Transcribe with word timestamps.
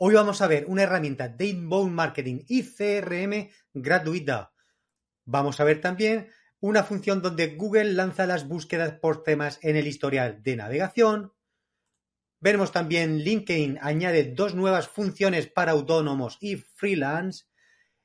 Hoy 0.00 0.14
vamos 0.14 0.42
a 0.42 0.46
ver 0.46 0.64
una 0.68 0.84
herramienta 0.84 1.28
de 1.28 1.46
inbound 1.46 1.92
marketing 1.92 2.44
y 2.46 2.62
CRM 2.62 3.50
gratuita. 3.74 4.52
Vamos 5.24 5.58
a 5.58 5.64
ver 5.64 5.80
también 5.80 6.28
una 6.60 6.84
función 6.84 7.20
donde 7.20 7.56
Google 7.56 7.94
lanza 7.94 8.24
las 8.24 8.46
búsquedas 8.46 8.92
por 8.92 9.24
temas 9.24 9.58
en 9.60 9.74
el 9.74 9.88
historial 9.88 10.40
de 10.44 10.54
navegación. 10.54 11.32
Veremos 12.38 12.70
también 12.70 13.24
LinkedIn 13.24 13.80
añade 13.82 14.22
dos 14.36 14.54
nuevas 14.54 14.86
funciones 14.86 15.48
para 15.48 15.72
autónomos 15.72 16.38
y 16.40 16.54
freelance. 16.54 17.46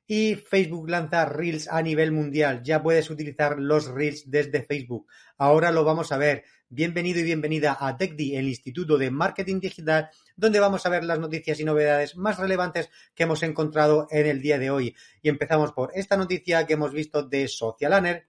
Y 0.04 0.34
Facebook 0.34 0.90
lanza 0.90 1.26
Reels 1.26 1.68
a 1.68 1.80
nivel 1.80 2.10
mundial. 2.10 2.64
Ya 2.64 2.82
puedes 2.82 3.08
utilizar 3.08 3.60
los 3.60 3.86
Reels 3.86 4.28
desde 4.28 4.64
Facebook. 4.64 5.06
Ahora 5.38 5.70
lo 5.70 5.84
vamos 5.84 6.10
a 6.10 6.18
ver. 6.18 6.42
Bienvenido 6.68 7.20
y 7.20 7.22
bienvenida 7.22 7.76
a 7.78 7.96
TechDi, 7.96 8.34
el 8.34 8.48
Instituto 8.48 8.98
de 8.98 9.12
Marketing 9.12 9.60
Digital, 9.60 10.10
donde 10.36 10.60
vamos 10.60 10.84
a 10.84 10.88
ver 10.88 11.04
las 11.04 11.18
noticias 11.18 11.60
y 11.60 11.64
novedades 11.64 12.16
más 12.16 12.38
relevantes 12.38 12.90
que 13.14 13.24
hemos 13.24 13.42
encontrado 13.42 14.06
en 14.10 14.26
el 14.26 14.42
día 14.42 14.58
de 14.58 14.70
hoy. 14.70 14.96
Y 15.22 15.28
empezamos 15.28 15.72
por 15.72 15.90
esta 15.94 16.16
noticia 16.16 16.66
que 16.66 16.74
hemos 16.74 16.92
visto 16.92 17.22
de 17.22 17.48
Socialaner, 17.48 18.28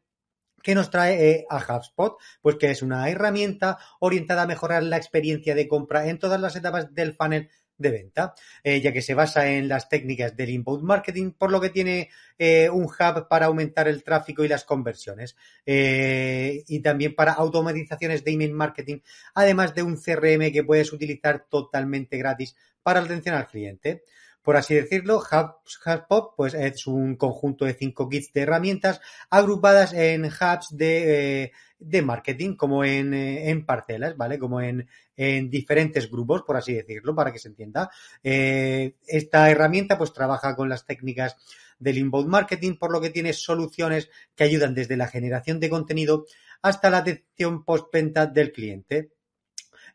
que 0.61 0.75
nos 0.75 0.89
trae 0.89 1.29
eh, 1.29 1.45
a 1.49 1.57
HubSpot, 1.57 2.17
pues 2.41 2.55
que 2.55 2.71
es 2.71 2.81
una 2.81 3.07
herramienta 3.09 3.77
orientada 3.99 4.43
a 4.43 4.47
mejorar 4.47 4.81
la 4.83 4.97
experiencia 4.97 5.53
de 5.53 5.67
compra 5.67 6.07
en 6.07 6.17
todas 6.17 6.41
las 6.41 6.55
etapas 6.55 6.93
del 6.93 7.13
funnel 7.13 7.49
de 7.77 7.91
venta, 7.91 8.33
eh, 8.63 8.81
ya 8.81 8.91
que 8.93 9.01
se 9.01 9.13
basa 9.13 9.49
en 9.49 9.67
las 9.67 9.89
técnicas 9.89 10.35
del 10.35 10.49
inbound 10.49 10.83
marketing, 10.83 11.31
por 11.31 11.51
lo 11.51 11.59
que 11.59 11.69
tiene 11.69 12.09
eh, 12.37 12.69
un 12.69 12.85
hub 12.85 13.27
para 13.27 13.47
aumentar 13.47 13.87
el 13.87 14.03
tráfico 14.03 14.43
y 14.43 14.47
las 14.47 14.63
conversiones, 14.63 15.35
eh, 15.65 16.63
y 16.67 16.79
también 16.79 17.15
para 17.15 17.33
automatizaciones 17.33 18.23
de 18.23 18.31
email 18.31 18.53
marketing, 18.53 18.99
además 19.33 19.75
de 19.75 19.83
un 19.83 19.97
CRM 19.97 20.51
que 20.51 20.63
puedes 20.63 20.93
utilizar 20.93 21.45
totalmente 21.49 22.17
gratis 22.17 22.55
para 22.83 23.01
atención 23.01 23.35
al 23.35 23.47
cliente. 23.47 24.03
Por 24.45 24.55
así 24.55 24.75
decirlo, 24.75 25.17
HubSpot 25.19 26.33
pues, 26.37 26.53
es 26.53 26.87
un 26.87 27.17
conjunto 27.17 27.65
de 27.65 27.73
cinco 27.73 28.07
kits 28.07 28.31
de 28.31 28.41
herramientas 28.41 29.01
agrupadas 29.29 29.91
en 29.91 30.25
hubs 30.25 30.69
de 30.71 31.51
de 31.79 32.01
marketing, 32.01 32.55
como 32.55 32.83
en, 32.83 33.13
eh, 33.13 33.49
en 33.49 33.65
parcelas, 33.65 34.15
¿vale? 34.17 34.39
Como 34.39 34.61
en, 34.61 34.87
en, 35.15 35.49
diferentes 35.49 36.09
grupos, 36.09 36.43
por 36.43 36.57
así 36.57 36.73
decirlo, 36.73 37.13
para 37.13 37.31
que 37.31 37.39
se 37.39 37.49
entienda. 37.49 37.89
Eh, 38.23 38.95
esta 39.07 39.49
herramienta 39.49 39.97
pues 39.97 40.13
trabaja 40.13 40.55
con 40.55 40.69
las 40.69 40.85
técnicas 40.85 41.35
del 41.77 41.97
inbound 41.97 42.29
marketing, 42.29 42.77
por 42.77 42.91
lo 42.91 43.01
que 43.01 43.09
tiene 43.09 43.33
soluciones 43.33 44.09
que 44.35 44.45
ayudan 44.45 44.73
desde 44.73 44.97
la 44.97 45.07
generación 45.07 45.59
de 45.59 45.69
contenido 45.69 46.25
hasta 46.61 46.89
la 46.89 46.99
atención 46.99 47.63
postventa 47.63 48.25
del 48.25 48.51
cliente. 48.51 49.11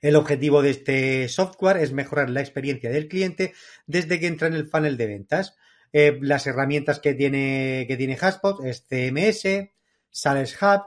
El 0.00 0.16
objetivo 0.16 0.62
de 0.62 0.70
este 0.70 1.28
software 1.28 1.76
es 1.78 1.92
mejorar 1.92 2.30
la 2.30 2.40
experiencia 2.40 2.90
del 2.90 3.08
cliente 3.08 3.52
desde 3.86 4.18
que 4.18 4.26
entra 4.26 4.48
en 4.48 4.54
el 4.54 4.66
funnel 4.66 4.96
de 4.96 5.06
ventas. 5.06 5.56
Eh, 5.92 6.18
las 6.22 6.46
herramientas 6.46 7.00
que 7.00 7.14
tiene, 7.14 7.84
que 7.86 7.96
tiene 7.96 8.18
HubSpot 8.20 8.64
es 8.64 8.86
CMS, 8.88 9.70
Sales 10.10 10.56
Hub, 10.62 10.82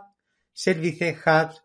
Service 0.54 1.18
Hubs, 1.26 1.64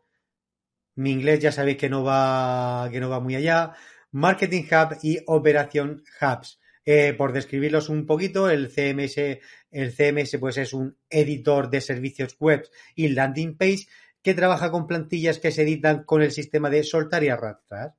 mi 0.96 1.12
inglés 1.12 1.38
ya 1.40 1.52
sabéis 1.52 1.76
que 1.76 1.88
no 1.88 2.02
va, 2.02 2.88
que 2.90 3.00
no 3.00 3.08
va 3.08 3.20
muy 3.20 3.36
allá, 3.36 3.72
Marketing 4.10 4.64
Hub 4.64 4.98
y 5.02 5.18
Operación 5.26 6.02
Hubs. 6.20 6.58
Eh, 6.84 7.12
por 7.12 7.32
describirlos 7.32 7.90
un 7.90 8.06
poquito, 8.06 8.48
el 8.48 8.70
CMS, 8.70 9.18
el 9.70 9.92
CMS 9.92 10.38
pues 10.40 10.56
es 10.56 10.72
un 10.72 10.96
editor 11.10 11.68
de 11.68 11.82
servicios 11.82 12.36
web 12.40 12.66
y 12.94 13.08
landing 13.08 13.56
page 13.56 13.86
que 14.22 14.34
trabaja 14.34 14.70
con 14.70 14.86
plantillas 14.86 15.38
que 15.38 15.50
se 15.50 15.62
editan 15.62 16.04
con 16.04 16.22
el 16.22 16.32
sistema 16.32 16.70
de 16.70 16.82
soltar 16.82 17.24
y 17.24 17.28
arrastrar. 17.28 17.94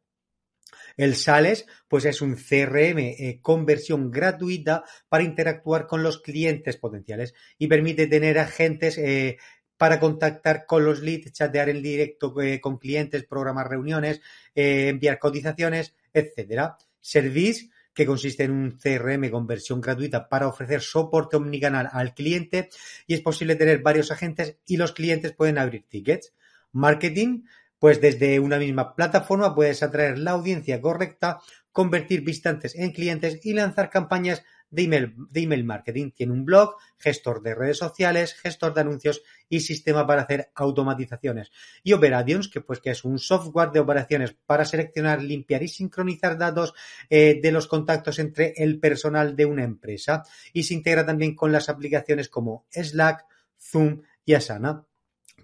El 0.98 1.16
Sales, 1.16 1.66
pues 1.88 2.06
es 2.06 2.22
un 2.22 2.36
CRM 2.36 3.00
eh, 3.00 3.40
con 3.42 3.66
versión 3.66 4.12
gratuita 4.12 4.84
para 5.08 5.24
interactuar 5.24 5.88
con 5.88 6.04
los 6.04 6.22
clientes 6.22 6.78
potenciales 6.78 7.34
y 7.58 7.68
permite 7.68 8.08
tener 8.08 8.38
agentes 8.38 8.98
eh, 8.98 9.38
para 9.80 10.02
contactar 10.02 10.66
con 10.66 10.84
los 10.84 11.00
leads, 11.00 11.32
chatear 11.32 11.70
en 11.70 11.82
directo 11.82 12.36
eh, 12.42 12.60
con 12.60 12.80
clientes, 12.80 13.24
programar 13.24 13.70
reuniones, 13.70 14.20
eh, 14.54 14.90
enviar 14.90 15.18
cotizaciones, 15.20 15.96
etcétera. 16.14 16.76
Service, 17.00 17.70
que 17.94 18.06
consiste 18.06 18.44
en 18.44 18.52
un 18.52 18.78
CRM 18.78 19.30
con 19.30 19.48
versión 19.48 19.82
gratuita 19.82 20.30
para 20.30 20.48
ofrecer 20.48 20.82
soporte 20.82 21.38
omnicanal 21.38 21.90
al 21.92 22.14
cliente 22.14 22.70
y 23.08 23.14
es 23.14 23.22
posible 23.22 23.56
tener 23.56 23.82
varios 23.82 24.12
agentes 24.12 24.58
y 24.66 24.78
los 24.78 24.94
clientes 24.94 25.34
pueden 25.34 25.58
abrir 25.58 25.86
tickets. 25.88 26.34
Marketing, 26.72 27.44
pues 27.80 28.02
desde 28.02 28.40
una 28.40 28.58
misma 28.58 28.96
plataforma 28.96 29.56
puedes 29.56 29.82
atraer 29.84 30.20
la 30.20 30.32
audiencia 30.32 30.82
correcta, 30.82 31.40
convertir 31.72 32.22
visitantes 32.22 32.76
en 32.76 32.92
clientes 32.92 33.40
y 33.44 33.54
lanzar 33.54 33.90
campañas 33.90 34.44
de 34.72 34.84
email, 34.84 35.16
de 35.30 35.42
email 35.42 35.64
marketing. 35.64 36.12
Tiene 36.12 36.34
un 36.34 36.46
blog, 36.46 36.76
gestor 36.98 37.42
de 37.42 37.56
redes 37.56 37.78
sociales, 37.78 38.34
gestor 38.34 38.74
de 38.74 38.82
anuncios 38.82 39.22
y 39.48 39.62
sistema 39.62 40.06
para 40.06 40.24
hacer 40.24 40.52
automatizaciones. 40.56 41.52
Y 41.84 41.94
Operations, 41.94 42.50
que 42.50 42.62
pues 42.62 42.80
que 42.80 42.92
es 42.92 43.04
un 43.04 43.20
software 43.20 43.72
de 43.72 43.80
operaciones 43.80 44.36
para 44.46 44.66
seleccionar, 44.66 45.22
limpiar 45.22 45.64
y 45.64 45.68
sincronizar 45.68 46.38
datos 46.38 46.74
eh, 47.10 47.40
de 47.42 47.52
los 47.52 47.68
contactos 47.68 48.20
entre 48.20 48.54
el 48.58 48.80
personal 48.80 49.36
de 49.36 49.46
una 49.46 49.64
empresa. 49.64 50.24
Y 50.54 50.64
se 50.64 50.74
integra 50.74 51.06
también 51.06 51.36
con 51.36 51.52
las 51.52 51.70
aplicaciones 51.70 52.30
como 52.30 52.66
Slack, 52.70 53.26
Zoom 53.60 54.02
y 54.26 54.34
Asana. 54.34 54.86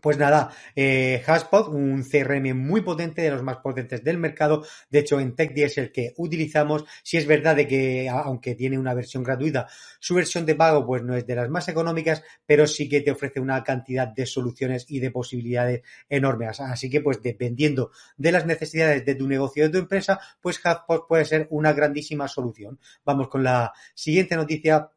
Pues 0.01 0.17
nada, 0.17 0.51
eh, 0.75 1.23
un 1.69 2.03
CRM 2.03 2.53
muy 2.53 2.81
potente, 2.81 3.21
de 3.21 3.31
los 3.31 3.43
más 3.43 3.57
potentes 3.57 4.03
del 4.03 4.17
mercado. 4.17 4.65
De 4.89 4.99
hecho, 4.99 5.19
en 5.19 5.35
TechD 5.35 5.63
es 5.63 5.77
el 5.77 5.91
que 5.91 6.13
utilizamos. 6.17 6.85
Si 7.03 7.17
es 7.17 7.27
verdad 7.27 7.55
de 7.55 7.67
que, 7.67 8.09
aunque 8.09 8.55
tiene 8.55 8.77
una 8.77 8.93
versión 8.93 9.23
gratuita, 9.23 9.67
su 9.99 10.15
versión 10.15 10.45
de 10.45 10.55
pago 10.55 10.85
pues 10.85 11.03
no 11.03 11.15
es 11.15 11.25
de 11.25 11.35
las 11.35 11.49
más 11.49 11.67
económicas, 11.67 12.23
pero 12.45 12.67
sí 12.67 12.87
que 12.89 13.01
te 13.01 13.11
ofrece 13.11 13.39
una 13.39 13.63
cantidad 13.63 14.07
de 14.07 14.25
soluciones 14.25 14.85
y 14.89 14.99
de 14.99 15.11
posibilidades 15.11 15.81
enormes. 16.09 16.59
Así 16.59 16.89
que, 16.89 17.01
pues 17.01 17.21
dependiendo 17.21 17.91
de 18.17 18.31
las 18.31 18.45
necesidades 18.45 19.05
de 19.05 19.15
tu 19.15 19.27
negocio, 19.27 19.63
de 19.65 19.69
tu 19.69 19.77
empresa, 19.77 20.19
pues 20.41 20.59
HubSpot 20.63 21.07
puede 21.07 21.25
ser 21.25 21.47
una 21.51 21.73
grandísima 21.73 22.27
solución. 22.27 22.79
Vamos 23.03 23.27
con 23.29 23.43
la 23.43 23.73
siguiente 23.93 24.35
noticia 24.35 24.89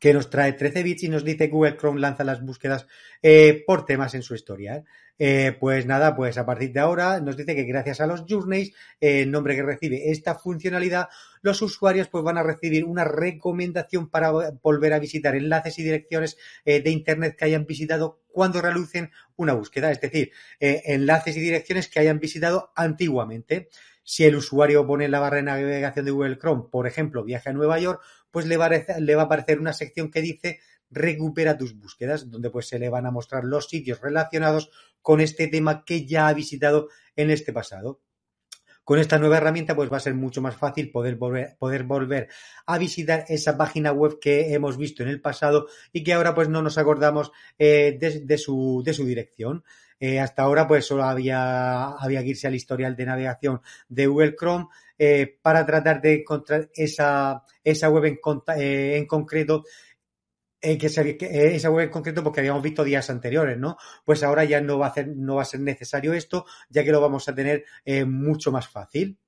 que 0.00 0.12
nos 0.12 0.30
trae 0.30 0.52
13 0.52 0.82
bits 0.82 1.02
y 1.04 1.08
nos 1.08 1.24
dice 1.24 1.48
Google 1.48 1.76
Chrome 1.76 2.00
lanza 2.00 2.24
las 2.24 2.42
búsquedas 2.42 2.86
eh, 3.22 3.64
por 3.66 3.86
temas 3.86 4.14
en 4.14 4.22
su 4.22 4.34
historia. 4.34 4.76
¿eh? 4.76 4.84
Eh, 5.18 5.56
pues 5.58 5.86
nada, 5.86 6.14
pues 6.14 6.36
a 6.36 6.44
partir 6.44 6.72
de 6.72 6.80
ahora 6.80 7.20
nos 7.20 7.36
dice 7.36 7.54
que 7.54 7.64
gracias 7.64 8.00
a 8.00 8.06
los 8.06 8.24
journeys, 8.28 8.74
el 9.00 9.30
nombre 9.30 9.56
que 9.56 9.62
recibe 9.62 10.10
esta 10.10 10.34
funcionalidad, 10.34 11.08
los 11.40 11.62
usuarios 11.62 12.08
pues 12.08 12.22
van 12.22 12.36
a 12.36 12.42
recibir 12.42 12.84
una 12.84 13.04
recomendación 13.04 14.10
para 14.10 14.30
volver 14.62 14.92
a 14.92 14.98
visitar 14.98 15.34
enlaces 15.34 15.78
y 15.78 15.84
direcciones 15.84 16.36
de 16.66 16.90
Internet 16.90 17.36
que 17.38 17.46
hayan 17.46 17.64
visitado 17.64 18.20
cuando 18.28 18.60
realicen 18.60 19.10
una 19.36 19.54
búsqueda, 19.54 19.90
es 19.90 20.00
decir, 20.02 20.32
enlaces 20.60 21.36
y 21.38 21.40
direcciones 21.40 21.88
que 21.88 22.00
hayan 22.00 22.18
visitado 22.18 22.72
antiguamente. 22.76 23.68
Si 24.08 24.24
el 24.24 24.36
usuario 24.36 24.86
pone 24.86 25.08
la 25.08 25.18
barra 25.18 25.38
de 25.38 25.42
navegación 25.42 26.04
de 26.04 26.12
Google 26.12 26.38
Chrome, 26.38 26.64
por 26.70 26.86
ejemplo, 26.86 27.24
viaje 27.24 27.48
a 27.48 27.52
Nueva 27.52 27.80
York, 27.80 28.02
pues 28.36 28.44
le 28.44 28.58
va, 28.58 28.66
a, 28.66 29.00
le 29.00 29.14
va 29.14 29.22
a 29.22 29.24
aparecer 29.24 29.58
una 29.58 29.72
sección 29.72 30.10
que 30.10 30.20
dice 30.20 30.60
recupera 30.90 31.56
tus 31.56 31.74
búsquedas, 31.74 32.30
donde 32.30 32.50
pues 32.50 32.68
se 32.68 32.78
le 32.78 32.90
van 32.90 33.06
a 33.06 33.10
mostrar 33.10 33.44
los 33.44 33.66
sitios 33.66 33.98
relacionados 34.02 34.68
con 35.00 35.22
este 35.22 35.48
tema 35.48 35.86
que 35.86 36.04
ya 36.04 36.28
ha 36.28 36.34
visitado 36.34 36.90
en 37.16 37.30
este 37.30 37.54
pasado. 37.54 38.02
Con 38.84 38.98
esta 38.98 39.18
nueva 39.18 39.38
herramienta 39.38 39.74
pues 39.74 39.90
va 39.90 39.96
a 39.96 40.00
ser 40.00 40.12
mucho 40.12 40.42
más 40.42 40.54
fácil 40.54 40.90
poder 40.90 41.16
volver, 41.16 41.56
poder 41.58 41.84
volver 41.84 42.28
a 42.66 42.76
visitar 42.76 43.24
esa 43.28 43.56
página 43.56 43.92
web 43.92 44.18
que 44.20 44.52
hemos 44.52 44.76
visto 44.76 45.02
en 45.02 45.08
el 45.08 45.22
pasado 45.22 45.68
y 45.90 46.04
que 46.04 46.12
ahora 46.12 46.34
pues 46.34 46.50
no 46.50 46.60
nos 46.60 46.76
acordamos 46.76 47.32
eh, 47.58 47.96
de, 47.98 48.36
su, 48.36 48.82
de 48.84 48.92
su 48.92 49.06
dirección. 49.06 49.64
Eh, 49.98 50.20
hasta 50.20 50.42
ahora, 50.42 50.68
pues 50.68 50.84
solo 50.84 51.04
había, 51.04 51.86
había 51.92 52.22
que 52.22 52.28
irse 52.28 52.46
al 52.46 52.54
historial 52.54 52.96
de 52.96 53.06
navegación 53.06 53.62
de 53.88 54.06
Google 54.06 54.36
Chrome 54.38 54.66
eh, 54.98 55.38
para 55.42 55.64
tratar 55.64 56.00
de 56.00 56.20
encontrar 56.20 56.70
esa, 56.74 57.42
esa 57.62 57.88
web 57.88 58.04
en, 58.04 58.18
eh, 58.58 58.96
en 58.96 59.06
concreto 59.06 59.64
que, 60.60 60.86
esa 61.54 61.70
web 61.70 61.84
en 61.84 61.90
concreto 61.90 62.24
porque 62.24 62.40
habíamos 62.40 62.62
visto 62.62 62.82
días 62.82 63.08
anteriores, 63.10 63.56
¿no? 63.56 63.76
Pues 64.04 64.22
ahora 64.22 64.44
ya 64.44 64.60
no 64.60 64.78
va 64.78 64.86
a, 64.86 64.90
hacer, 64.90 65.08
no 65.08 65.36
va 65.36 65.42
a 65.42 65.44
ser 65.44 65.60
necesario 65.60 66.12
esto, 66.12 66.44
ya 66.68 66.82
que 66.82 66.90
lo 66.90 67.00
vamos 67.00 67.28
a 67.28 67.34
tener 67.34 67.64
mucho 68.06 68.50
más 68.50 68.66
fácil. 68.66 69.18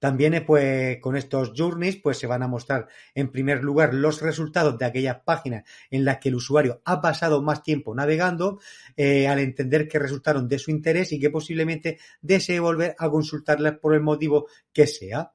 También, 0.00 0.34
eh, 0.34 0.40
pues, 0.40 0.98
con 1.00 1.16
estos 1.16 1.52
journeys, 1.56 1.96
pues 1.96 2.18
se 2.18 2.26
van 2.26 2.42
a 2.42 2.48
mostrar 2.48 2.88
en 3.14 3.30
primer 3.30 3.62
lugar 3.62 3.94
los 3.94 4.20
resultados 4.22 4.78
de 4.78 4.86
aquellas 4.86 5.20
páginas 5.24 5.64
en 5.90 6.04
las 6.04 6.18
que 6.18 6.30
el 6.30 6.36
usuario 6.36 6.80
ha 6.86 7.00
pasado 7.00 7.42
más 7.42 7.62
tiempo 7.62 7.94
navegando, 7.94 8.58
eh, 8.96 9.28
al 9.28 9.38
entender 9.38 9.86
que 9.86 9.98
resultaron 9.98 10.48
de 10.48 10.58
su 10.58 10.70
interés 10.70 11.12
y 11.12 11.20
que 11.20 11.30
posiblemente 11.30 11.98
desee 12.22 12.60
volver 12.60 12.96
a 12.98 13.10
consultarlas 13.10 13.78
por 13.78 13.94
el 13.94 14.00
motivo 14.00 14.48
que 14.72 14.86
sea. 14.86 15.30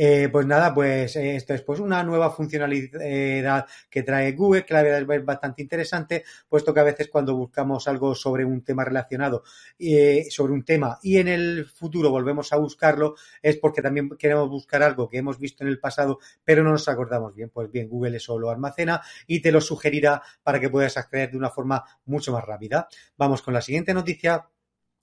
Eh, 0.00 0.28
pues 0.30 0.46
nada, 0.46 0.72
pues 0.72 1.16
eh, 1.16 1.34
esto 1.34 1.54
es 1.54 1.62
pues 1.62 1.80
una 1.80 2.04
nueva 2.04 2.30
funcionalidad 2.30 3.66
que 3.90 4.04
trae 4.04 4.30
Google, 4.30 4.64
que 4.64 4.72
la 4.72 4.84
verdad 4.84 5.16
es 5.16 5.24
bastante 5.24 5.60
interesante, 5.60 6.22
puesto 6.48 6.72
que 6.72 6.78
a 6.78 6.84
veces 6.84 7.08
cuando 7.08 7.34
buscamos 7.34 7.88
algo 7.88 8.14
sobre 8.14 8.44
un 8.44 8.62
tema 8.62 8.84
relacionado, 8.84 9.42
eh, 9.76 10.28
sobre 10.30 10.52
un 10.52 10.64
tema 10.64 11.00
y 11.02 11.16
en 11.16 11.26
el 11.26 11.66
futuro 11.66 12.10
volvemos 12.10 12.52
a 12.52 12.58
buscarlo, 12.58 13.16
es 13.42 13.56
porque 13.56 13.82
también 13.82 14.10
queremos 14.10 14.48
buscar 14.48 14.84
algo 14.84 15.08
que 15.08 15.18
hemos 15.18 15.40
visto 15.40 15.64
en 15.64 15.68
el 15.68 15.80
pasado, 15.80 16.20
pero 16.44 16.62
no 16.62 16.70
nos 16.70 16.86
acordamos 16.88 17.34
bien. 17.34 17.50
Pues 17.50 17.68
bien, 17.68 17.88
Google 17.88 18.18
eso 18.18 18.38
lo 18.38 18.50
almacena 18.50 19.02
y 19.26 19.40
te 19.42 19.50
lo 19.50 19.60
sugerirá 19.60 20.22
para 20.44 20.60
que 20.60 20.70
puedas 20.70 20.96
acceder 20.96 21.32
de 21.32 21.38
una 21.38 21.50
forma 21.50 21.82
mucho 22.04 22.30
más 22.30 22.44
rápida. 22.44 22.86
Vamos 23.16 23.42
con 23.42 23.52
la 23.52 23.62
siguiente 23.62 23.92
noticia 23.92 24.46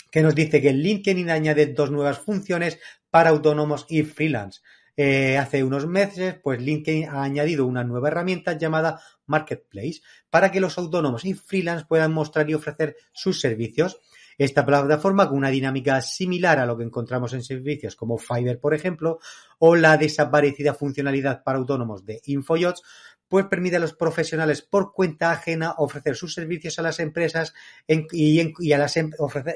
que 0.09 0.21
nos 0.21 0.33
dice 0.33 0.61
que 0.61 0.71
LinkedIn 0.71 1.29
añade 1.29 1.65
dos 1.65 1.91
nuevas 1.91 2.19
funciones 2.19 2.79
para 3.09 3.31
autónomos 3.31 3.85
y 3.89 4.03
freelance. 4.03 4.61
Eh, 4.97 5.37
hace 5.37 5.63
unos 5.63 5.87
meses, 5.87 6.39
pues 6.41 6.61
LinkedIn 6.61 7.09
ha 7.09 7.23
añadido 7.23 7.65
una 7.65 7.83
nueva 7.83 8.07
herramienta 8.07 8.57
llamada 8.57 9.01
Marketplace 9.25 10.01
para 10.29 10.51
que 10.51 10.61
los 10.61 10.77
autónomos 10.77 11.25
y 11.25 11.33
freelance 11.33 11.85
puedan 11.85 12.13
mostrar 12.13 12.49
y 12.49 12.53
ofrecer 12.53 12.95
sus 13.11 13.41
servicios. 13.41 13.99
Esta 14.37 14.65
plataforma, 14.65 15.27
con 15.27 15.37
una 15.37 15.49
dinámica 15.49 16.01
similar 16.01 16.59
a 16.59 16.65
lo 16.65 16.77
que 16.77 16.83
encontramos 16.83 17.33
en 17.33 17.43
servicios 17.43 17.95
como 17.95 18.17
Fiverr, 18.17 18.59
por 18.59 18.73
ejemplo, 18.73 19.19
o 19.59 19.75
la 19.75 19.97
desaparecida 19.97 20.73
funcionalidad 20.73 21.43
para 21.43 21.57
autónomos 21.57 22.05
de 22.05 22.21
InfoYots, 22.25 22.83
pues 23.27 23.45
permite 23.45 23.77
a 23.77 23.79
los 23.79 23.93
profesionales 23.93 24.61
por 24.61 24.93
cuenta 24.93 25.31
ajena 25.31 25.73
ofrecer 25.77 26.15
sus 26.15 26.33
servicios 26.33 26.77
a 26.79 26.83
las 26.83 26.99
empresas 26.99 27.53
y, 27.87 28.71
a 28.71 28.77
las, 28.77 28.97
em, 28.97 29.11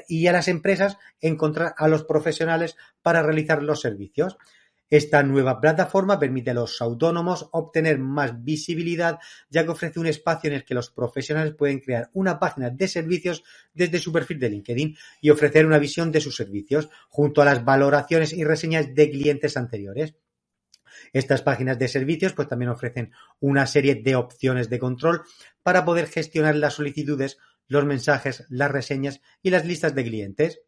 y 0.08 0.26
a 0.26 0.32
las 0.32 0.48
empresas 0.48 0.96
encontrar 1.20 1.74
a 1.76 1.88
los 1.88 2.04
profesionales 2.04 2.76
para 3.02 3.22
realizar 3.22 3.62
los 3.62 3.80
servicios. 3.80 4.36
Esta 4.90 5.22
nueva 5.22 5.60
plataforma 5.60 6.18
permite 6.18 6.50
a 6.50 6.54
los 6.54 6.82
autónomos 6.82 7.48
obtener 7.52 8.00
más 8.00 8.42
visibilidad, 8.42 9.20
ya 9.48 9.64
que 9.64 9.70
ofrece 9.70 10.00
un 10.00 10.06
espacio 10.06 10.48
en 10.48 10.56
el 10.56 10.64
que 10.64 10.74
los 10.74 10.90
profesionales 10.90 11.54
pueden 11.54 11.78
crear 11.78 12.10
una 12.12 12.40
página 12.40 12.70
de 12.70 12.88
servicios 12.88 13.44
desde 13.72 14.00
su 14.00 14.12
perfil 14.12 14.40
de 14.40 14.50
LinkedIn 14.50 14.96
y 15.20 15.30
ofrecer 15.30 15.64
una 15.64 15.78
visión 15.78 16.10
de 16.10 16.20
sus 16.20 16.34
servicios, 16.34 16.90
junto 17.08 17.40
a 17.40 17.44
las 17.44 17.64
valoraciones 17.64 18.32
y 18.32 18.42
reseñas 18.42 18.92
de 18.92 19.10
clientes 19.10 19.56
anteriores. 19.56 20.16
Estas 21.12 21.42
páginas 21.42 21.78
de 21.78 21.86
servicios 21.86 22.32
pues 22.32 22.48
también 22.48 22.70
ofrecen 22.70 23.12
una 23.38 23.66
serie 23.66 23.94
de 23.94 24.16
opciones 24.16 24.68
de 24.68 24.80
control 24.80 25.22
para 25.62 25.84
poder 25.84 26.08
gestionar 26.08 26.56
las 26.56 26.74
solicitudes, 26.74 27.38
los 27.68 27.84
mensajes, 27.84 28.44
las 28.48 28.70
reseñas 28.72 29.20
y 29.40 29.50
las 29.50 29.64
listas 29.64 29.94
de 29.94 30.04
clientes. 30.04 30.62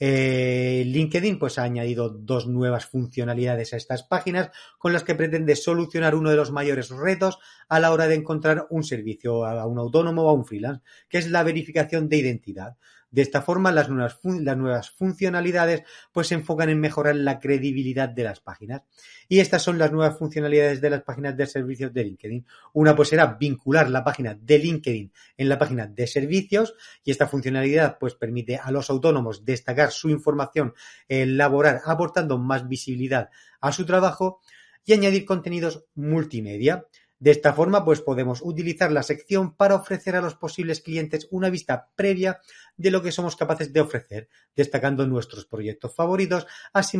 Eh, 0.00 0.84
LinkedIn 0.86 1.38
pues 1.38 1.58
ha 1.58 1.64
añadido 1.64 2.08
dos 2.08 2.46
nuevas 2.46 2.86
funcionalidades 2.86 3.72
a 3.72 3.76
estas 3.76 4.04
páginas 4.04 4.50
con 4.78 4.92
las 4.92 5.02
que 5.02 5.16
pretende 5.16 5.56
solucionar 5.56 6.14
uno 6.14 6.30
de 6.30 6.36
los 6.36 6.52
mayores 6.52 6.90
retos 6.90 7.38
a 7.68 7.80
la 7.80 7.92
hora 7.92 8.06
de 8.06 8.14
encontrar 8.14 8.66
un 8.70 8.84
servicio 8.84 9.44
a 9.44 9.66
un 9.66 9.78
autónomo 9.78 10.22
o 10.22 10.30
a 10.30 10.34
un 10.34 10.44
freelance, 10.44 10.84
que 11.08 11.18
es 11.18 11.28
la 11.30 11.42
verificación 11.42 12.08
de 12.08 12.18
identidad. 12.18 12.76
De 13.10 13.22
esta 13.22 13.40
forma, 13.40 13.72
las 13.72 13.88
nuevas, 13.88 14.90
funcionalidades 14.90 15.82
pues 16.12 16.28
se 16.28 16.34
enfocan 16.34 16.68
en 16.68 16.78
mejorar 16.78 17.16
la 17.16 17.40
credibilidad 17.40 18.08
de 18.08 18.24
las 18.24 18.40
páginas. 18.40 18.82
Y 19.28 19.40
estas 19.40 19.62
son 19.62 19.78
las 19.78 19.92
nuevas 19.92 20.18
funcionalidades 20.18 20.80
de 20.80 20.90
las 20.90 21.02
páginas 21.02 21.36
de 21.36 21.46
servicios 21.46 21.92
de 21.92 22.04
LinkedIn. 22.04 22.46
Una 22.74 22.94
pues 22.94 23.08
será 23.08 23.36
vincular 23.38 23.88
la 23.88 24.04
página 24.04 24.34
de 24.34 24.58
LinkedIn 24.58 25.12
en 25.36 25.48
la 25.48 25.58
página 25.58 25.86
de 25.86 26.06
servicios 26.06 26.74
y 27.02 27.10
esta 27.10 27.26
funcionalidad 27.26 27.98
pues 27.98 28.14
permite 28.14 28.56
a 28.56 28.70
los 28.70 28.90
autónomos 28.90 29.44
destacar 29.44 29.90
su 29.90 30.10
información, 30.10 30.74
elaborar 31.08 31.80
aportando 31.86 32.36
más 32.38 32.68
visibilidad 32.68 33.30
a 33.60 33.72
su 33.72 33.86
trabajo 33.86 34.40
y 34.84 34.92
añadir 34.92 35.24
contenidos 35.24 35.84
multimedia. 35.94 36.86
De 37.20 37.32
esta 37.32 37.52
forma, 37.52 37.84
pues 37.84 38.00
podemos 38.00 38.40
utilizar 38.42 38.92
la 38.92 39.02
sección 39.02 39.54
para 39.54 39.74
ofrecer 39.74 40.14
a 40.14 40.20
los 40.20 40.36
posibles 40.36 40.80
clientes 40.80 41.26
una 41.30 41.50
vista 41.50 41.88
previa 41.96 42.40
de 42.76 42.92
lo 42.92 43.02
que 43.02 43.10
somos 43.10 43.34
capaces 43.34 43.72
de 43.72 43.80
ofrecer, 43.80 44.28
destacando 44.54 45.04
nuestros 45.04 45.44
proyectos 45.44 45.94
favoritos, 45.94 46.46
así 46.72 46.96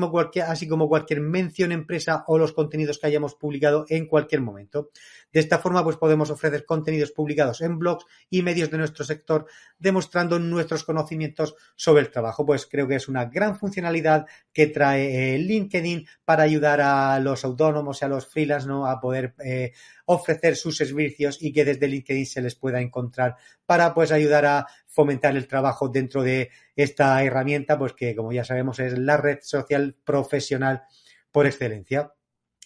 como 0.69 0.88
cualquier, 0.88 1.20
mención 1.20 1.70
empresa 1.70 2.25
o 2.26 2.37
los 2.37 2.53
contenidos 2.53 2.99
que 2.99 3.06
hayamos 3.06 3.37
publicado 3.37 3.85
en 3.88 4.06
cualquier 4.06 4.41
momento. 4.41 4.91
De 5.32 5.38
esta 5.38 5.59
forma, 5.59 5.85
pues 5.85 5.97
podemos 5.97 6.31
ofrecer 6.31 6.64
contenidos 6.64 7.12
publicados 7.12 7.61
en 7.61 7.79
blogs 7.79 8.05
y 8.29 8.43
medios 8.43 8.71
de 8.71 8.79
nuestro 8.79 9.05
sector, 9.05 9.47
demostrando 9.79 10.41
nuestros 10.41 10.82
conocimientos 10.82 11.55
sobre 11.76 12.03
el 12.03 12.11
trabajo. 12.11 12.44
Pues 12.44 12.67
creo 12.67 12.88
que 12.88 12.97
es 12.97 13.06
una 13.06 13.26
gran 13.26 13.56
funcionalidad 13.56 14.26
que 14.53 14.67
trae 14.67 15.35
eh, 15.35 15.38
LinkedIn 15.38 16.09
para 16.25 16.43
ayudar 16.43 16.81
a 16.81 17.21
los 17.21 17.44
autónomos 17.44 18.03
y 18.03 18.05
a 18.05 18.09
los 18.09 18.26
freelance 18.26 18.67
¿no? 18.67 18.87
a 18.87 19.00
poder 19.00 19.35
eh, 19.44 19.73
ofrecer 20.10 20.56
sus 20.56 20.78
servicios 20.78 21.37
y 21.40 21.52
que 21.52 21.66
desde 21.66 21.87
LinkedIn 21.87 22.25
se 22.25 22.40
les 22.40 22.55
pueda 22.55 22.81
encontrar 22.81 23.37
para 23.66 23.93
pues 23.93 24.10
ayudar 24.10 24.46
a 24.46 24.66
fomentar 24.87 25.37
el 25.37 25.46
trabajo 25.46 25.90
dentro 25.90 26.22
de 26.22 26.50
esta 26.75 27.22
herramienta, 27.22 27.78
pues 27.78 27.93
que 27.93 28.16
como 28.16 28.32
ya 28.32 28.43
sabemos 28.43 28.78
es 28.81 28.99
la 28.99 29.19
red 29.19 29.40
social 29.43 29.96
profesional 30.05 30.84
por 31.31 31.46
excelencia. 31.46 32.14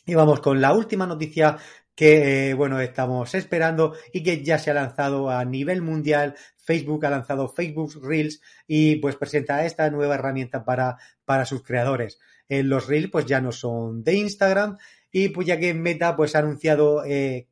Y 0.06 0.14
vamos 0.14 0.40
con 0.40 0.60
la 0.60 0.72
última 0.72 1.04
noticia 1.04 1.58
que 1.96 2.50
eh, 2.50 2.54
bueno 2.54 2.80
estamos 2.80 3.34
esperando 3.34 3.96
y 4.12 4.22
que 4.22 4.44
ya 4.44 4.58
se 4.58 4.70
ha 4.70 4.74
lanzado 4.74 5.28
a 5.28 5.44
nivel 5.44 5.82
mundial. 5.82 6.36
Facebook 6.56 7.04
ha 7.06 7.10
lanzado 7.10 7.48
Facebook 7.48 8.00
Reels 8.04 8.40
y 8.68 8.96
pues 8.96 9.16
presenta 9.16 9.64
esta 9.66 9.90
nueva 9.90 10.14
herramienta 10.14 10.64
para, 10.64 10.96
para 11.24 11.44
sus 11.44 11.64
creadores. 11.64 12.20
Eh, 12.48 12.62
los 12.62 12.86
Reels 12.86 13.10
pues 13.10 13.26
ya 13.26 13.40
no 13.40 13.50
son 13.50 14.04
de 14.04 14.14
Instagram 14.14 14.78
y 15.12 15.28
pues 15.28 15.46
ya 15.46 15.58
que 15.58 15.74
Meta 15.74 16.16
pues 16.16 16.34
ha 16.34 16.40
anunciado 16.40 17.04
eh, 17.04 17.46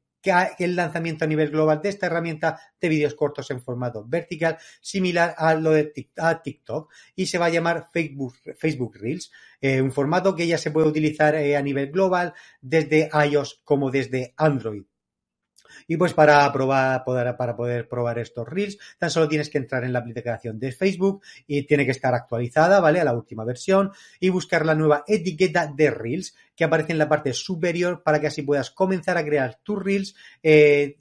el 0.59 0.77
lanzamiento 0.77 1.25
a 1.25 1.29
nivel 1.29 1.51
global 1.51 1.81
de 1.83 1.89
esta 1.89 2.07
herramienta 2.07 2.61
de 2.81 2.89
vídeos 2.89 3.15
cortos 3.15 3.51
en 3.51 3.63
formato 3.63 4.05
vertical, 4.07 4.59
similar 4.81 5.35
a 5.37 5.55
lo 5.55 5.71
de 5.73 5.93
TikTok, 6.43 6.93
y 7.15 7.27
se 7.27 7.39
va 7.39 7.47
a 7.47 7.51
llamar 7.51 7.89
Facebook, 7.93 8.35
Facebook 8.59 8.97
Reels, 8.97 9.31
eh, 9.61 9.81
un 9.81 9.93
formato 9.93 10.35
que 10.35 10.47
ya 10.47 10.59
se 10.59 10.71
puede 10.71 10.89
utilizar 10.89 11.35
eh, 11.35 11.57
a 11.57 11.63
nivel 11.63 11.91
global 11.91 12.35
desde 12.61 13.11
iOS 13.31 13.61
como 13.65 13.91
desde 13.91 14.35
Android. 14.37 14.85
Y 15.87 15.97
pues 15.97 16.15
para 16.15 16.53
probar, 16.53 17.05
poder, 17.05 17.37
para 17.37 17.57
poder 17.57 17.89
probar 17.89 18.19
estos 18.19 18.49
Reels, 18.49 18.79
tan 18.99 19.11
solo 19.11 19.29
tienes 19.29 19.51
que 19.51 19.59
entrar 19.59 19.85
en 19.85 19.93
la 19.93 20.01
aplicación 20.01 20.59
de 20.59 20.73
Facebook 20.73 21.23
y 21.47 21.63
tiene 21.67 21.85
que 21.85 21.93
estar 21.93 22.15
actualizada, 22.15 22.81
¿vale? 22.81 23.01
A 23.01 23.05
la 23.05 23.15
última 23.15 23.45
versión 23.45 23.93
y 24.19 24.29
buscar 24.29 24.67
la 24.67 24.75
nueva 24.75 25.05
etiqueta 25.07 25.73
de 25.75 25.91
Reels 25.91 26.35
que 26.55 26.65
aparece 26.65 26.93
en 26.93 26.99
la 26.99 27.09
parte 27.09 27.33
superior 27.33 28.03
para 28.03 28.21
que 28.21 28.27
así 28.27 28.43
puedas 28.43 28.71
comenzar 28.71 29.17
a 29.17 29.25
crear 29.25 29.59
tus 29.63 29.83
Reels 29.83 30.15
eh, 30.43 30.97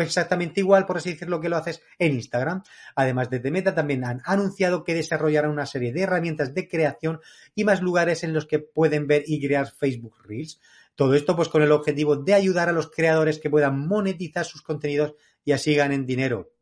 exactamente 0.00 0.60
igual, 0.60 0.86
por 0.86 0.98
así 0.98 1.12
decirlo, 1.12 1.40
que 1.40 1.48
lo 1.48 1.56
haces 1.56 1.82
en 1.98 2.12
Instagram. 2.12 2.62
Además, 2.94 3.30
desde 3.30 3.50
Meta 3.50 3.74
también 3.74 4.04
han 4.04 4.20
anunciado 4.24 4.84
que 4.84 4.94
desarrollarán 4.94 5.50
una 5.50 5.66
serie 5.66 5.92
de 5.92 6.02
herramientas 6.02 6.54
de 6.54 6.68
creación 6.68 7.20
y 7.54 7.64
más 7.64 7.80
lugares 7.80 8.22
en 8.24 8.34
los 8.34 8.46
que 8.46 8.58
pueden 8.58 9.06
ver 9.06 9.24
y 9.26 9.40
crear 9.40 9.70
Facebook 9.70 10.16
Reels. 10.24 10.60
Todo 11.00 11.14
esto 11.14 11.34
pues 11.34 11.48
con 11.48 11.62
el 11.62 11.72
objetivo 11.72 12.14
de 12.16 12.34
ayudar 12.34 12.68
a 12.68 12.72
los 12.72 12.90
creadores 12.90 13.38
que 13.38 13.48
puedan 13.48 13.88
monetizar 13.88 14.44
sus 14.44 14.60
contenidos 14.60 15.14
y 15.46 15.52
así 15.52 15.74
ganen 15.74 16.04
dinero. 16.04 16.52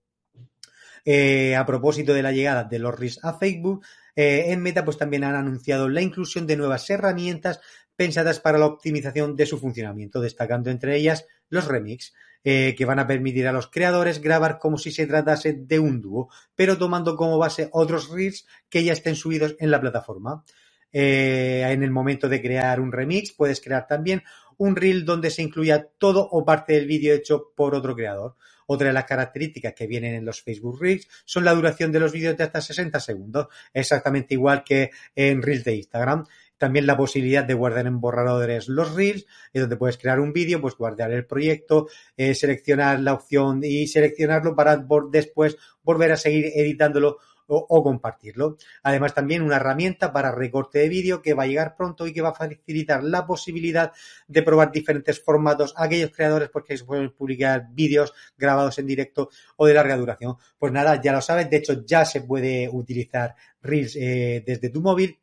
Eh, 1.05 1.57
a 1.57 1.67
propósito 1.67 2.15
de 2.15 2.23
la 2.23 2.31
llegada 2.31 2.63
de 2.63 2.79
los 2.79 2.97
RIS 2.97 3.19
a 3.25 3.35
Facebook, 3.35 3.85
eh, 4.15 4.53
en 4.53 4.63
Meta 4.63 4.85
pues 4.85 4.97
también 4.97 5.25
han 5.25 5.35
anunciado 5.35 5.89
la 5.89 6.03
inclusión 6.03 6.47
de 6.47 6.57
nuevas 6.57 6.89
herramientas 6.89 7.59
pensadas 7.97 8.39
para 8.39 8.59
la 8.59 8.67
optimización 8.67 9.35
de 9.35 9.45
su 9.45 9.59
funcionamiento, 9.59 10.21
destacando 10.21 10.71
entre 10.71 10.95
ellas 10.95 11.27
los 11.49 11.67
remix, 11.67 12.15
eh, 12.45 12.77
que 12.79 12.85
van 12.85 13.01
a 13.01 13.09
permitir 13.09 13.49
a 13.49 13.53
los 13.53 13.67
creadores 13.67 14.21
grabar 14.21 14.61
como 14.61 14.79
si 14.79 14.93
se 14.93 15.09
tratase 15.09 15.53
de 15.53 15.81
un 15.81 16.01
dúo, 16.01 16.29
pero 16.55 16.79
tomando 16.79 17.17
como 17.17 17.39
base 17.39 17.71
otros 17.73 18.09
reels 18.09 18.47
que 18.69 18.85
ya 18.85 18.93
estén 18.93 19.17
subidos 19.17 19.57
en 19.59 19.73
la 19.73 19.81
plataforma. 19.81 20.45
Eh, 20.93 21.65
en 21.69 21.83
el 21.83 21.91
momento 21.91 22.29
de 22.29 22.41
crear 22.41 22.81
un 22.81 22.93
remix, 22.93 23.33
puedes 23.33 23.61
crear 23.61 23.87
también 23.87 24.23
un 24.59 24.77
reel 24.77 25.05
donde 25.05 25.31
se 25.31 25.43
incluya 25.43 25.89
todo 25.99 26.29
o 26.31 26.45
parte 26.45 26.75
del 26.75 26.87
vídeo 26.87 27.15
hecho 27.15 27.53
por 27.55 27.75
otro 27.75 27.95
creador. 27.95 28.37
Otra 28.67 28.89
de 28.89 28.93
las 28.93 29.05
características 29.05 29.73
que 29.73 29.87
vienen 29.87 30.15
en 30.15 30.27
los 30.27 30.43
Facebook 30.43 30.79
Reels 30.81 31.09
son 31.25 31.45
la 31.45 31.55
duración 31.55 31.91
de 31.91 32.01
los 32.01 32.13
vídeos 32.13 32.37
de 32.37 32.45
hasta 32.45 32.61
60 32.61 33.01
segundos, 33.01 33.47
exactamente 33.73 34.35
igual 34.35 34.63
que 34.63 34.91
en 35.17 35.41
Reels 35.41 35.65
de 35.65 35.77
Instagram. 35.77 36.27
También 36.59 36.87
la 36.87 36.97
posibilidad 36.97 37.45
de 37.45 37.55
guardar 37.55 37.87
en 37.87 38.01
borradores 38.01 38.69
los 38.69 38.95
Reels, 38.95 39.27
en 39.55 39.63
donde 39.63 39.77
puedes 39.77 39.97
crear 39.97 40.21
un 40.21 40.33
vídeo, 40.33 40.61
pues 40.61 40.75
guardar 40.75 41.13
el 41.13 41.25
proyecto, 41.25 41.89
eh, 42.17 42.35
seleccionar 42.35 43.01
la 43.01 43.15
opción 43.15 43.61
y 43.63 43.87
seleccionarlo 43.87 44.55
para 44.57 44.85
después 45.11 45.57
volver 45.83 46.13
a 46.13 46.17
seguir 46.17 46.47
editándolo 46.55 47.19
o, 47.49 47.83
compartirlo. 47.83 48.57
Además, 48.83 49.15
también 49.15 49.43
una 49.43 49.57
herramienta 49.57 50.13
para 50.13 50.33
recorte 50.33 50.79
de 50.79 50.89
vídeo 50.89 51.23
que 51.23 51.35
va 51.35 51.45
a 51.45 51.47
llegar 51.47 51.75
pronto 51.77 52.07
y 52.07 52.13
que 52.13 52.21
va 52.21 52.31
a 52.31 52.35
facilitar 52.35 53.03
la 53.03 53.27
posibilidad 53.27 53.93
de 54.27 54.43
probar 54.43 54.71
diferentes 54.71 55.21
formatos 55.23 55.75
a 55.77 55.85
aquellos 55.85 56.11
creadores 56.11 56.51
porque 56.51 56.77
se 56.77 56.85
pueden 56.85 57.11
publicar 57.11 57.69
vídeos 57.71 58.13
grabados 58.37 58.79
en 58.79 58.87
directo 58.87 59.31
o 59.57 59.67
de 59.67 59.75
larga 59.75 59.97
duración. 59.97 60.37
Pues 60.59 60.73
nada, 60.73 61.01
ya 61.01 61.13
lo 61.13 61.21
sabes, 61.21 61.49
de 61.51 61.57
hecho 61.57 61.85
ya 61.85 62.05
se 62.05 62.21
puede 62.21 62.69
utilizar 62.71 63.35
Reels 63.63 63.97
eh, 63.97 64.43
desde 64.47 64.69
tu 64.69 64.81
móvil 64.81 65.19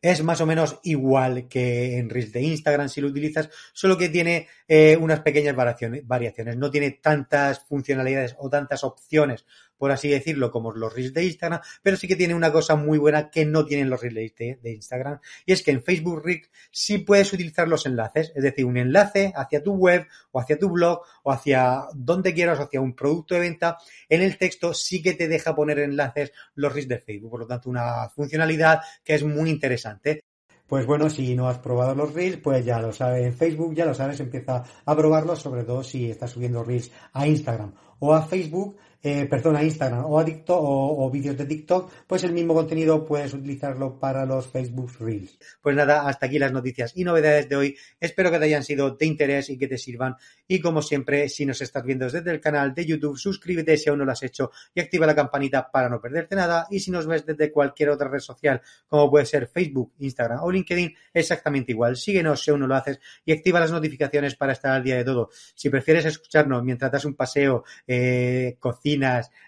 es 0.00 0.22
más 0.22 0.40
o 0.40 0.46
menos 0.46 0.78
igual 0.84 1.48
que 1.48 1.98
en 1.98 2.08
Reels 2.08 2.32
de 2.32 2.42
Instagram 2.42 2.88
si 2.88 3.00
lo 3.00 3.08
utilizas, 3.08 3.50
solo 3.72 3.96
que 3.96 4.08
tiene 4.08 4.48
eh, 4.66 4.96
unas 4.96 5.20
pequeñas 5.20 5.56
variaciones, 5.56 6.56
no 6.56 6.70
tiene 6.70 6.92
tantas 7.02 7.60
funcionalidades 7.60 8.36
o 8.38 8.48
tantas 8.48 8.84
opciones 8.84 9.44
por 9.78 9.92
así 9.92 10.08
decirlo, 10.08 10.50
como 10.50 10.72
los 10.72 10.92
reels 10.92 11.14
de 11.14 11.24
Instagram, 11.24 11.60
pero 11.82 11.96
sí 11.96 12.06
que 12.06 12.16
tiene 12.16 12.34
una 12.34 12.52
cosa 12.52 12.76
muy 12.76 12.98
buena 12.98 13.30
que 13.30 13.46
no 13.46 13.64
tienen 13.64 13.88
los 13.88 14.00
reels 14.00 14.34
de, 14.36 14.58
Instagram, 14.64 15.20
y 15.46 15.52
es 15.52 15.62
que 15.62 15.70
en 15.70 15.82
Facebook 15.82 16.22
Reels 16.24 16.50
sí 16.70 16.98
puedes 16.98 17.32
utilizar 17.32 17.68
los 17.68 17.86
enlaces, 17.86 18.32
es 18.34 18.42
decir, 18.42 18.64
un 18.64 18.76
enlace 18.76 19.32
hacia 19.34 19.62
tu 19.62 19.74
web 19.74 20.06
o 20.32 20.40
hacia 20.40 20.58
tu 20.58 20.68
blog 20.68 21.02
o 21.22 21.32
hacia 21.32 21.84
donde 21.94 22.34
quieras, 22.34 22.58
o 22.58 22.62
hacia 22.62 22.80
un 22.80 22.94
producto 22.94 23.34
de 23.34 23.40
venta, 23.40 23.78
en 24.08 24.22
el 24.22 24.36
texto 24.36 24.74
sí 24.74 25.02
que 25.02 25.14
te 25.14 25.28
deja 25.28 25.54
poner 25.54 25.78
enlaces 25.78 26.32
los 26.54 26.72
reels 26.72 26.88
de 26.88 26.98
Facebook, 26.98 27.30
por 27.30 27.40
lo 27.40 27.46
tanto 27.46 27.70
una 27.70 28.08
funcionalidad 28.08 28.80
que 29.04 29.14
es 29.14 29.22
muy 29.22 29.50
interesante. 29.50 30.24
Pues 30.68 30.84
bueno, 30.84 31.08
si 31.08 31.34
no 31.34 31.48
has 31.48 31.58
probado 31.58 31.94
los 31.94 32.12
Reels, 32.12 32.36
pues 32.42 32.62
ya 32.62 32.78
lo 32.78 32.92
sabes 32.92 33.24
en 33.24 33.32
Facebook, 33.32 33.74
ya 33.74 33.86
lo 33.86 33.94
sabes, 33.94 34.20
empieza 34.20 34.62
a 34.84 34.94
probarlos, 34.94 35.40
sobre 35.40 35.64
todo 35.64 35.82
si 35.82 36.10
estás 36.10 36.32
subiendo 36.32 36.62
Reels 36.62 36.90
a 37.14 37.26
Instagram 37.26 37.72
o 38.00 38.12
a 38.12 38.20
Facebook 38.20 38.76
eh, 39.00 39.26
perdona, 39.26 39.62
Instagram 39.62 40.04
o 40.06 40.18
a 40.18 40.26
o, 40.48 41.10
vídeos 41.10 41.36
de 41.36 41.46
TikTok, 41.46 41.90
pues 42.06 42.24
el 42.24 42.32
mismo 42.32 42.52
contenido 42.52 43.04
puedes 43.04 43.32
utilizarlo 43.32 43.98
para 43.98 44.26
los 44.26 44.48
Facebook 44.48 44.90
Reels. 44.98 45.38
Pues 45.62 45.76
nada, 45.76 46.08
hasta 46.08 46.26
aquí 46.26 46.38
las 46.38 46.52
noticias 46.52 46.92
y 46.96 47.04
novedades 47.04 47.48
de 47.48 47.56
hoy. 47.56 47.76
Espero 48.00 48.30
que 48.30 48.38
te 48.38 48.46
hayan 48.46 48.64
sido 48.64 48.90
de 48.90 49.06
interés 49.06 49.50
y 49.50 49.58
que 49.58 49.68
te 49.68 49.78
sirvan. 49.78 50.16
Y 50.48 50.60
como 50.60 50.82
siempre, 50.82 51.28
si 51.28 51.46
nos 51.46 51.60
estás 51.60 51.84
viendo 51.84 52.10
desde 52.10 52.30
el 52.30 52.40
canal 52.40 52.74
de 52.74 52.86
YouTube, 52.86 53.16
suscríbete 53.16 53.76
si 53.76 53.88
aún 53.88 54.00
no 54.00 54.04
lo 54.04 54.12
has 54.12 54.22
hecho 54.22 54.50
y 54.74 54.80
activa 54.80 55.06
la 55.06 55.14
campanita 55.14 55.70
para 55.70 55.88
no 55.88 56.00
perderte 56.00 56.34
nada. 56.34 56.66
Y 56.70 56.80
si 56.80 56.90
nos 56.90 57.06
ves 57.06 57.24
desde 57.24 57.52
cualquier 57.52 57.90
otra 57.90 58.08
red 58.08 58.20
social, 58.20 58.60
como 58.88 59.08
puede 59.10 59.26
ser 59.26 59.46
Facebook, 59.46 59.92
Instagram 60.00 60.40
o 60.42 60.50
LinkedIn, 60.50 60.92
exactamente 61.14 61.72
igual. 61.72 61.96
Síguenos 61.96 62.42
si 62.42 62.50
aún 62.50 62.60
no 62.60 62.66
lo 62.66 62.74
haces 62.74 62.98
y 63.24 63.32
activa 63.32 63.60
las 63.60 63.70
notificaciones 63.70 64.34
para 64.34 64.54
estar 64.54 64.72
al 64.72 64.82
día 64.82 64.96
de 64.96 65.04
todo. 65.04 65.30
Si 65.54 65.70
prefieres 65.70 66.04
escucharnos 66.04 66.64
mientras 66.64 66.90
das 66.90 67.04
un 67.04 67.14
paseo, 67.14 67.64
eh, 67.86 68.56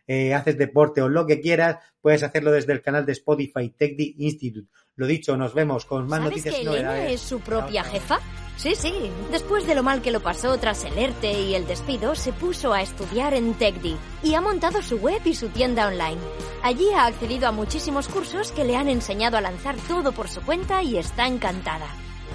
eh, 0.07 0.35
haces 0.35 0.59
deporte 0.59 1.03
o 1.03 1.09
lo 1.09 1.27
que 1.27 1.41
quieras, 1.41 1.79
puedes 2.01 2.23
hacerlo 2.23 2.53
desde 2.53 2.73
el 2.73 2.83
canal 2.83 3.07
de 3.07 3.13
Spotify 3.13 3.71
TechD 3.71 4.15
Institute. 4.19 4.69
Lo 4.97 5.07
dicho, 5.07 5.37
nos 5.37 5.55
vemos 5.55 5.87
con 5.87 6.07
más 6.07 6.21
noticias 6.21 6.55
que 6.55 6.61
Elena 6.61 7.07
es 7.07 7.21
su 7.21 7.41
propia 7.41 7.85
jefa? 7.85 8.19
Sí, 8.57 8.75
sí. 8.75 8.93
Después 9.31 9.67
de 9.67 9.75
lo 9.75 9.83
mal 9.83 10.03
que 10.03 10.11
lo 10.11 10.21
pasó 10.21 10.59
tras 10.59 10.85
el 10.85 10.99
ERTE 10.99 11.33
y 11.45 11.55
el 11.55 11.67
despido, 11.67 12.15
se 12.15 12.35
puso 12.35 12.75
a 12.75 12.83
estudiar 12.83 13.33
en 13.33 13.55
TechD 13.55 13.97
y 14.23 14.35
ha 14.35 14.43
montado 14.43 14.83
su 14.83 14.99
web 14.99 15.23
y 15.25 15.35
su 15.35 15.49
tienda 15.49 15.89
online. 15.89 16.21
Allí 16.63 16.91
ha 16.95 17.07
accedido 17.07 17.49
a 17.49 17.53
muchísimos 17.53 18.09
cursos 18.09 18.53
que 18.53 18.65
le 18.65 18.77
han 18.77 18.89
enseñado 18.89 19.39
a 19.39 19.41
lanzar 19.41 19.77
todo 19.89 20.13
por 20.13 20.29
su 20.29 20.43
cuenta 20.43 20.83
y 20.83 20.99
está 20.99 21.27
encantada. 21.27 21.87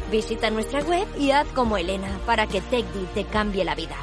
Visita 0.10 0.50
nuestra 0.50 0.82
web 0.82 1.08
y 1.20 1.30
haz 1.30 1.48
como 1.50 1.78
Elena 1.78 2.20
para 2.26 2.48
que 2.48 2.62
TechD 2.62 3.14
te 3.14 3.26
cambie 3.26 3.64
la 3.64 3.76
vida. 3.76 3.96